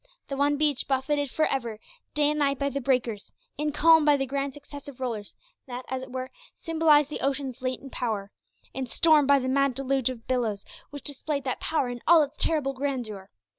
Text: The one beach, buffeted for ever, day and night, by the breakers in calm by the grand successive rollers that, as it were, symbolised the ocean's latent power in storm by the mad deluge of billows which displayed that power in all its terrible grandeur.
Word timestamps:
The 0.29 0.35
one 0.35 0.57
beach, 0.57 0.87
buffeted 0.87 1.29
for 1.29 1.45
ever, 1.45 1.79
day 2.15 2.31
and 2.31 2.39
night, 2.39 2.57
by 2.57 2.69
the 2.69 2.81
breakers 2.81 3.31
in 3.55 3.71
calm 3.71 4.03
by 4.03 4.17
the 4.17 4.25
grand 4.25 4.51
successive 4.55 4.99
rollers 4.99 5.35
that, 5.67 5.85
as 5.89 6.01
it 6.01 6.11
were, 6.11 6.31
symbolised 6.55 7.11
the 7.11 7.21
ocean's 7.21 7.61
latent 7.61 7.91
power 7.91 8.31
in 8.73 8.87
storm 8.87 9.27
by 9.27 9.37
the 9.37 9.47
mad 9.47 9.75
deluge 9.75 10.09
of 10.09 10.25
billows 10.25 10.65
which 10.89 11.03
displayed 11.03 11.43
that 11.43 11.59
power 11.59 11.87
in 11.87 12.01
all 12.07 12.23
its 12.23 12.35
terrible 12.39 12.73
grandeur. 12.73 13.29